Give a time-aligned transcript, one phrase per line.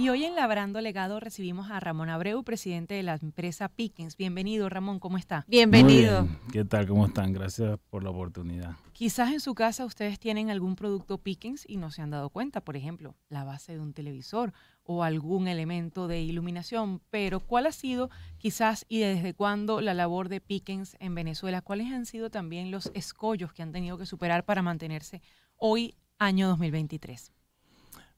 [0.00, 4.16] Y hoy en Labrando Legado recibimos a Ramón Abreu, presidente de la empresa Pickens.
[4.16, 5.44] Bienvenido, Ramón, ¿cómo está?
[5.46, 6.26] Bienvenido.
[6.50, 6.86] ¿Qué tal?
[6.86, 7.34] ¿Cómo están?
[7.34, 8.76] Gracias por la oportunidad.
[8.94, 12.62] Quizás en su casa ustedes tienen algún producto Pickens y no se han dado cuenta,
[12.62, 14.54] por ejemplo, la base de un televisor
[14.84, 18.08] o algún elemento de iluminación, pero ¿cuál ha sido
[18.38, 21.60] quizás y desde cuándo la labor de Pickens en Venezuela?
[21.60, 25.20] ¿Cuáles han sido también los escollos que han tenido que superar para mantenerse
[25.56, 27.32] hoy, año 2023?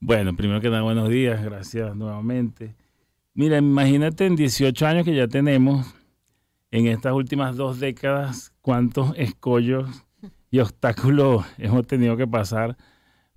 [0.00, 2.74] Bueno, primero que nada, buenos días, gracias nuevamente.
[3.32, 5.86] Mira, imagínate en 18 años que ya tenemos,
[6.70, 10.04] en estas últimas dos décadas, cuántos escollos
[10.50, 12.76] y obstáculos hemos tenido que pasar.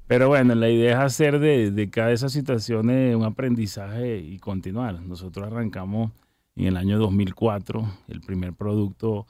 [0.05, 5.01] Pero bueno, la idea es hacer de, cada de esas situaciones un aprendizaje y continuar.
[5.01, 6.11] Nosotros arrancamos
[6.55, 9.27] en el año 2004, el primer producto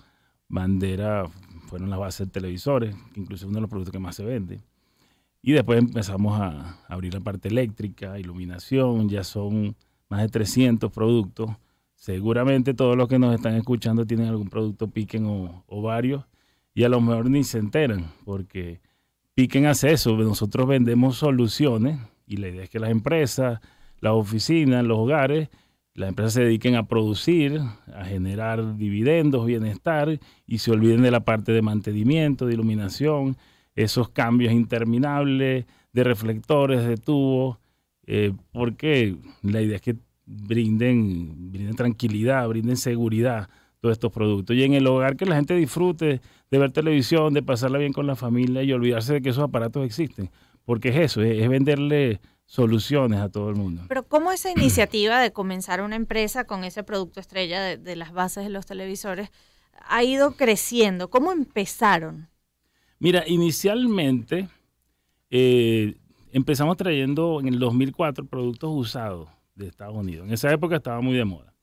[0.47, 1.25] bandera
[1.67, 4.61] fueron las bases de televisores, que incluso uno de los productos que más se vende.
[5.41, 9.75] Y después empezamos a abrir la parte eléctrica, iluminación, ya son
[10.09, 11.51] más de 300 productos.
[11.95, 16.25] Seguramente todos los que nos están escuchando tienen algún producto Piquen o, varios
[16.73, 18.81] y a lo mejor ni se enteran porque
[19.33, 20.15] Piquen hace eso.
[20.17, 23.59] Nosotros vendemos soluciones y la idea es que las empresas,
[23.99, 25.49] las oficinas, los hogares,
[25.93, 27.59] las empresas se dediquen a producir,
[27.93, 33.35] a generar dividendos, bienestar y se olviden de la parte de mantenimiento, de iluminación
[33.83, 37.59] esos cambios interminables de reflectores, de tubos,
[38.05, 44.55] eh, porque la idea es que brinden, brinden tranquilidad, brinden seguridad todos estos productos.
[44.55, 48.05] Y en el hogar que la gente disfrute de ver televisión, de pasarla bien con
[48.05, 50.29] la familia y olvidarse de que esos aparatos existen.
[50.65, 53.83] Porque es eso, es, venderle soluciones a todo el mundo.
[53.87, 58.11] Pero ¿cómo esa iniciativa de comenzar una empresa con ese producto estrella de, de las
[58.11, 59.29] bases de los televisores
[59.87, 61.09] ha ido creciendo?
[61.09, 62.27] ¿Cómo empezaron?
[62.99, 64.49] Mira, inicialmente
[65.29, 65.95] eh,
[66.31, 70.27] empezamos trayendo en el 2004 productos usados de Estados Unidos.
[70.27, 71.53] En esa época estaba muy de moda.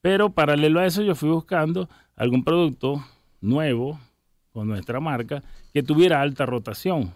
[0.00, 3.04] Pero paralelo a eso yo fui buscando algún producto
[3.40, 3.98] nuevo
[4.52, 5.42] con nuestra marca
[5.72, 7.12] que tuviera alta rotación.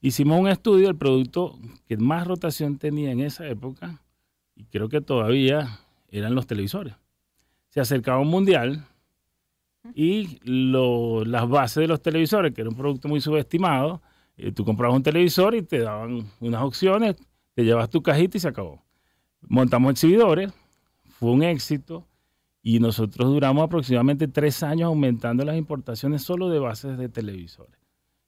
[0.00, 4.00] Hicimos un estudio, el producto que más rotación tenía en esa época,
[4.54, 6.94] y creo que todavía eran los televisores.
[7.68, 8.84] Se acercaba un mundial,
[9.94, 14.02] y las bases de los televisores, que era un producto muy subestimado.
[14.36, 17.16] Eh, tú comprabas un televisor y te daban unas opciones,
[17.54, 18.84] te llevas tu cajita y se acabó.
[19.42, 20.52] Montamos exhibidores,
[21.18, 22.06] fue un éxito
[22.62, 27.78] y nosotros duramos aproximadamente tres años aumentando las importaciones solo de bases de televisores.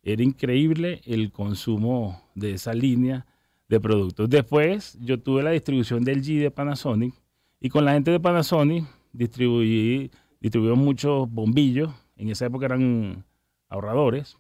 [0.03, 3.27] Era increíble el consumo de esa línea
[3.69, 4.31] de productos.
[4.31, 7.15] Después yo tuve la distribución del G de Panasonic
[7.61, 13.25] y con la gente de Panasonic distribuí distribuimos muchos bombillos, en esa época eran
[13.69, 14.37] ahorradores,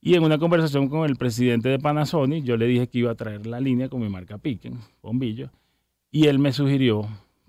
[0.00, 3.14] y en una conversación con el presidente de Panasonic, yo le dije que iba a
[3.14, 5.50] traer la línea con mi marca Piquen, bombillo,
[6.10, 7.08] y él me sugirió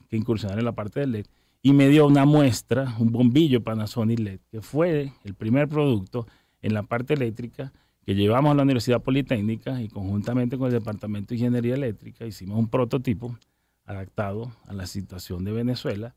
[0.09, 1.25] que incursionara en la parte de LED.
[1.61, 6.27] Y me dio una muestra, un bombillo Panasonic LED, que fue el primer producto
[6.61, 7.73] en la parte eléctrica
[8.05, 12.57] que llevamos a la Universidad Politécnica y conjuntamente con el Departamento de Ingeniería Eléctrica hicimos
[12.57, 13.35] un prototipo
[13.83, 16.15] adaptado a la situación de Venezuela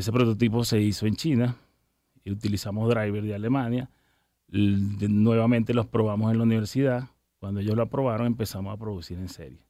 [0.00, 1.56] ese prototipo se hizo en China
[2.24, 3.90] y utilizamos drivers de Alemania.
[4.48, 7.08] nuevamente los probamos en la universidad.
[7.38, 9.64] Cuando ellos lo aprobaron empezamos a producir en serie.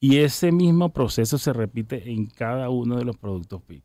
[0.00, 3.82] Y ese mismo proceso se repite en cada uno de los productos PIC.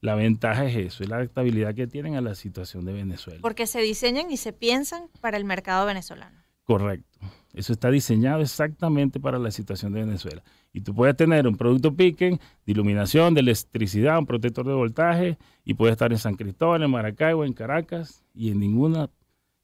[0.00, 3.40] La ventaja es eso, es la adaptabilidad que tienen a la situación de Venezuela.
[3.42, 6.38] Porque se diseñan y se piensan para el mercado venezolano.
[6.62, 7.18] Correcto.
[7.54, 10.42] Eso está diseñado exactamente para la situación de Venezuela.
[10.76, 15.38] Y tú puedes tener un producto Piquen de iluminación, de electricidad, un protector de voltaje,
[15.64, 19.08] y puedes estar en San Cristóbal, en Maracaibo, en Caracas, y en, ninguna,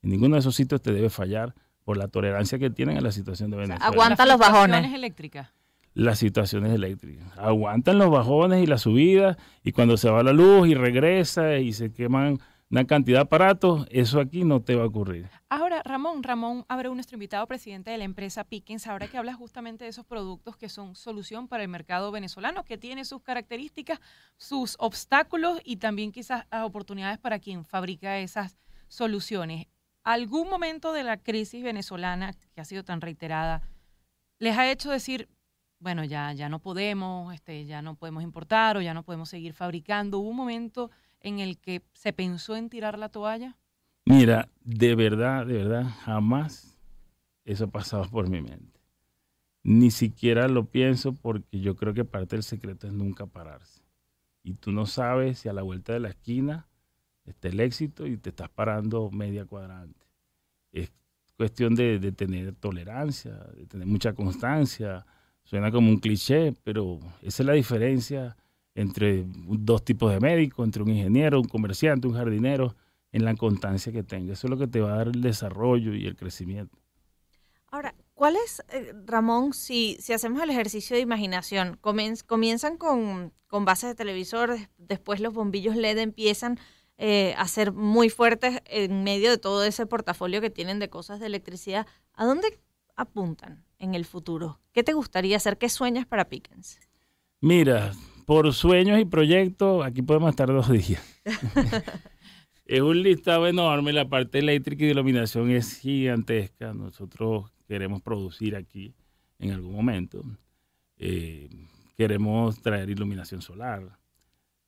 [0.00, 3.12] en ninguno de esos sitios te debe fallar por la tolerancia que tienen a la
[3.12, 3.84] situación de Venezuela.
[3.84, 4.94] aguanta los bajones.
[4.94, 5.50] eléctricas.
[5.92, 7.26] Las situaciones eléctricas.
[7.36, 11.74] Aguantan los bajones y la subida, y cuando se va la luz y regresa y
[11.74, 12.38] se queman
[12.72, 15.28] una cantidad de aparatos, eso aquí no te va a ocurrir.
[15.50, 19.84] Ahora, Ramón, Ramón Abreu, nuestro invitado presidente de la empresa Pickens, ahora que hablas justamente
[19.84, 24.00] de esos productos que son solución para el mercado venezolano, que tiene sus características,
[24.38, 28.56] sus obstáculos y también quizás oportunidades para quien fabrica esas
[28.88, 29.66] soluciones.
[30.02, 33.60] ¿Algún momento de la crisis venezolana, que ha sido tan reiterada,
[34.38, 35.28] les ha hecho decir,
[35.78, 39.52] bueno, ya, ya no podemos, este, ya no podemos importar o ya no podemos seguir
[39.52, 40.20] fabricando?
[40.20, 40.90] ¿Hubo un momento
[41.22, 43.56] en el que se pensó en tirar la toalla?
[44.04, 46.78] Mira, de verdad, de verdad, jamás
[47.44, 48.80] eso ha pasado por mi mente.
[49.62, 53.82] Ni siquiera lo pienso porque yo creo que parte del secreto es nunca pararse.
[54.42, 56.68] Y tú no sabes si a la vuelta de la esquina
[57.24, 60.04] está el éxito y te estás parando media cuadrante.
[60.72, 60.92] Es
[61.36, 65.06] cuestión de, de tener tolerancia, de tener mucha constancia,
[65.44, 68.36] Suena como un cliché, pero esa es la diferencia
[68.74, 72.74] entre dos tipos de médicos, entre un ingeniero, un comerciante, un jardinero,
[73.12, 74.32] en la constancia que tenga.
[74.32, 76.78] Eso es lo que te va a dar el desarrollo y el crecimiento.
[77.70, 81.78] Ahora, ¿cuál es, eh, Ramón, si, si hacemos el ejercicio de imaginación?
[81.80, 86.58] comienzan con, con bases de televisores, después los bombillos LED empiezan
[86.98, 91.20] eh, a ser muy fuertes en medio de todo ese portafolio que tienen de cosas
[91.20, 91.86] de electricidad.
[92.14, 92.60] ¿A dónde
[92.96, 94.60] apuntan en el futuro?
[94.72, 95.58] ¿Qué te gustaría hacer?
[95.58, 96.78] ¿Qué sueñas para Pickens?
[97.40, 97.92] Mira,
[98.26, 101.02] por sueños y proyectos, aquí podemos estar dos días.
[102.66, 106.72] es un listado enorme, la parte eléctrica y de iluminación es gigantesca.
[106.72, 108.94] Nosotros queremos producir aquí
[109.38, 110.24] en algún momento.
[110.96, 111.48] Eh,
[111.96, 113.98] queremos traer iluminación solar.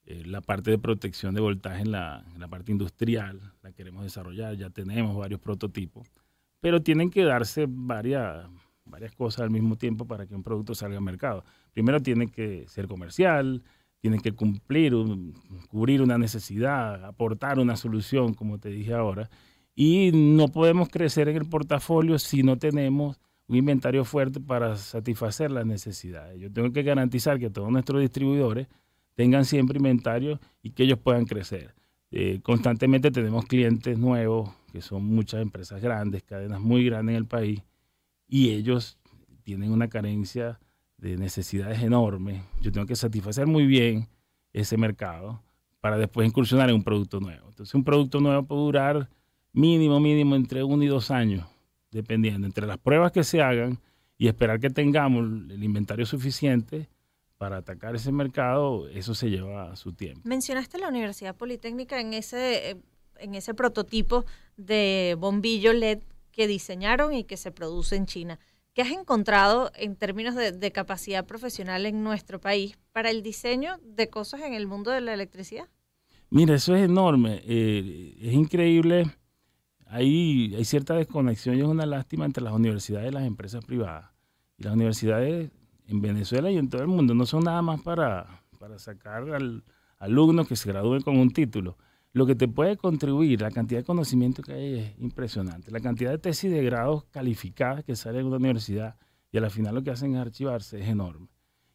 [0.07, 4.05] Eh, la parte de protección de voltaje en la, en la parte industrial la queremos
[4.05, 4.57] desarrollar.
[4.57, 6.09] Ya tenemos varios prototipos,
[6.61, 8.47] pero tienen que darse varias,
[8.85, 11.45] varias cosas al mismo tiempo para que un producto salga al mercado.
[11.73, 13.63] Primero tiene que ser comercial,
[14.01, 14.93] tiene que cumplir,
[15.69, 19.31] cubrir una necesidad, aportar una solución, como te dije ahora.
[19.75, 25.51] Y no podemos crecer en el portafolio si no tenemos un inventario fuerte para satisfacer
[25.51, 26.41] las necesidades.
[26.41, 28.69] Yo tengo que garantizar que todos nuestros distribuidores
[29.15, 31.75] tengan siempre inventario y que ellos puedan crecer.
[32.11, 37.27] Eh, constantemente tenemos clientes nuevos, que son muchas empresas grandes, cadenas muy grandes en el
[37.27, 37.63] país,
[38.35, 38.99] y ellos
[39.45, 40.59] tienen una carencia
[40.99, 42.43] de necesidades enormes.
[42.61, 44.09] Yo tengo que satisfacer muy bien
[44.53, 45.41] ese mercado
[45.81, 47.47] para después incursionar en un producto nuevo.
[47.47, 49.09] Entonces, un producto nuevo puede durar
[49.53, 51.47] mínimo, mínimo entre uno y dos años,
[51.93, 53.79] dependiendo, entre las pruebas que se hagan
[54.19, 56.89] y esperar que tengamos el inventario suficiente
[57.39, 60.23] para atacar ese mercado, eso se lleva su tiempo.
[60.25, 62.79] Mencionaste la Universidad Politécnica en ese,
[63.21, 64.25] en ese prototipo
[64.57, 66.01] de bombillo LED
[66.35, 68.39] que diseñaron y que se produce en China.
[68.75, 74.11] ¿Qué has encontrado en términos de, capacidad profesional en nuestro país para el diseño de
[74.11, 75.69] cosas en el mundo de la electricidad?
[76.29, 77.41] Mira, eso es enorme.
[77.45, 79.07] Eh, es increíble.
[79.87, 84.11] Hay, hay cierta desconexión y es una lástima entre las universidades y las empresas privadas.
[84.59, 85.53] Y las universidades
[85.87, 89.63] en Venezuela y en todo el mundo no son nada más para, para sacar al,
[89.99, 91.79] alumnos que se gradúen con un título
[92.15, 95.73] lo que te puede contribuir, la cantidad de conocimiento que hay es impresionante.
[95.73, 98.97] La cantidad de tesis de grados calificadas que salen en una universidad
[99.33, 101.27] y al final lo que hacen es archivarse es enorme.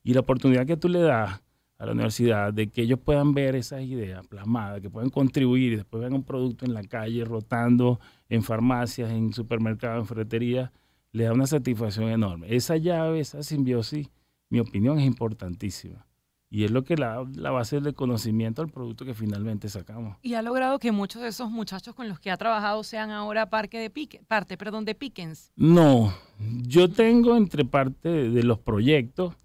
[0.02, 1.44] Y la oportunidad que tú le das
[1.78, 5.76] a la universidad de que ellos puedan ver esas ideas plasmadas, que puedan contribuir y
[5.76, 8.00] después vean un producto en la calle, rotando
[8.30, 10.72] en farmacias, en supermercados, en ferreterías,
[11.12, 12.48] le da una satisfacción enorme.
[12.56, 14.10] Esa llave, esa simbiosis,
[14.50, 16.09] mi opinión es importantísima.
[16.52, 20.18] Y es lo que la, la base del conocimiento al producto que finalmente sacamos.
[20.24, 23.52] Y ha logrado que muchos de esos muchachos con los que ha trabajado sean ahora
[23.52, 25.52] parque de pique, parte perdón, de Pickens.
[25.56, 29.36] No, yo tengo entre parte de los proyectos,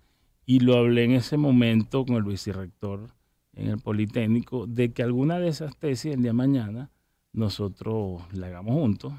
[0.47, 3.11] y lo hablé en ese momento con el vicerrector
[3.55, 6.91] en el Politécnico, de que alguna de esas tesis el día de mañana
[7.33, 9.13] nosotros la hagamos juntos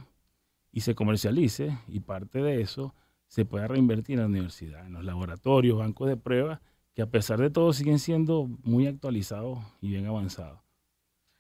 [0.72, 2.94] y se comercialice, y parte de eso
[3.28, 6.60] se pueda reinvertir en la universidad, en los laboratorios, bancos de pruebas
[6.96, 10.62] que a pesar de todo siguen siendo muy actualizados y bien avanzados.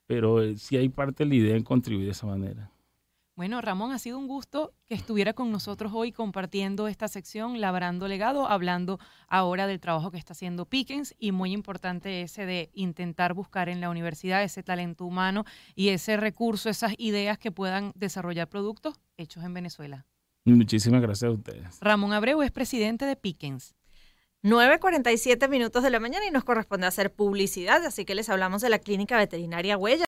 [0.05, 2.69] Pero eh, sí hay parte de la idea en contribuir de esa manera.
[3.37, 8.07] Bueno, Ramón, ha sido un gusto que estuviera con nosotros hoy compartiendo esta sección, labrando
[8.07, 8.97] legado, hablando
[9.27, 13.81] ahora del trabajo que está haciendo Pickens y muy importante ese de intentar buscar en
[13.81, 15.43] la universidad ese talento humano
[15.73, 20.05] y ese recurso, esas ideas que puedan desarrollar productos hechos en Venezuela.
[20.45, 21.77] Muchísimas gracias a ustedes.
[21.81, 23.75] Ramón Abreu es presidente de Pickens.
[24.45, 28.69] 9.47 minutos de la mañana y nos corresponde hacer publicidad, así que les hablamos de
[28.69, 30.05] la clínica veterinaria Huella.